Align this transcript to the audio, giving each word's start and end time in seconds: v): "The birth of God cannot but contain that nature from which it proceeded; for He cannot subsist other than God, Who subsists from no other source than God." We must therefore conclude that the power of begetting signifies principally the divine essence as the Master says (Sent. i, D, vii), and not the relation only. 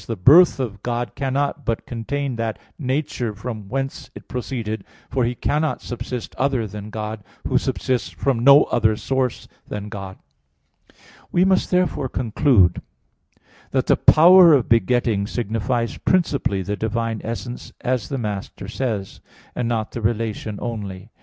v): 0.01 0.05
"The 0.07 0.15
birth 0.15 0.59
of 0.59 0.81
God 0.81 1.13
cannot 1.13 1.63
but 1.63 1.85
contain 1.85 2.35
that 2.37 2.57
nature 2.79 3.35
from 3.35 3.69
which 3.69 4.09
it 4.15 4.27
proceeded; 4.27 4.83
for 5.11 5.25
He 5.25 5.35
cannot 5.35 5.83
subsist 5.83 6.33
other 6.39 6.65
than 6.65 6.89
God, 6.89 7.23
Who 7.47 7.59
subsists 7.59 8.09
from 8.09 8.39
no 8.39 8.63
other 8.63 8.95
source 8.95 9.47
than 9.67 9.89
God." 9.89 10.17
We 11.31 11.45
must 11.45 11.69
therefore 11.69 12.09
conclude 12.09 12.81
that 13.69 13.85
the 13.85 13.95
power 13.95 14.53
of 14.55 14.67
begetting 14.67 15.27
signifies 15.27 15.99
principally 15.99 16.63
the 16.63 16.75
divine 16.75 17.21
essence 17.23 17.71
as 17.81 18.09
the 18.09 18.17
Master 18.17 18.67
says 18.67 19.19
(Sent. 19.19 19.21
i, 19.21 19.21
D, 19.21 19.23
vii), 19.23 19.49
and 19.61 19.69
not 19.69 19.91
the 19.91 20.01
relation 20.01 20.57
only. 20.63 21.11